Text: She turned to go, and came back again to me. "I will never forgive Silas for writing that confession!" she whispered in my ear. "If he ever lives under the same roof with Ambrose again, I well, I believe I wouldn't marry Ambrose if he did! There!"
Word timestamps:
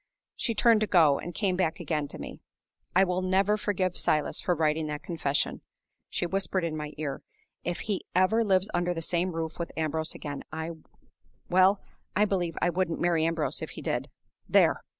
She 0.35 0.55
turned 0.55 0.81
to 0.81 0.87
go, 0.87 1.19
and 1.19 1.31
came 1.31 1.55
back 1.55 1.79
again 1.79 2.07
to 2.07 2.17
me. 2.17 2.41
"I 2.95 3.03
will 3.03 3.21
never 3.21 3.55
forgive 3.55 3.99
Silas 3.99 4.41
for 4.41 4.55
writing 4.55 4.87
that 4.87 5.03
confession!" 5.03 5.61
she 6.09 6.25
whispered 6.25 6.63
in 6.63 6.75
my 6.75 6.93
ear. 6.97 7.21
"If 7.63 7.81
he 7.81 8.01
ever 8.15 8.43
lives 8.43 8.67
under 8.73 8.95
the 8.95 9.03
same 9.03 9.29
roof 9.31 9.59
with 9.59 9.71
Ambrose 9.77 10.15
again, 10.15 10.41
I 10.51 10.71
well, 11.51 11.81
I 12.15 12.25
believe 12.25 12.57
I 12.63 12.71
wouldn't 12.71 12.99
marry 12.99 13.27
Ambrose 13.27 13.61
if 13.61 13.69
he 13.77 13.83
did! 13.83 14.09
There!" 14.49 14.81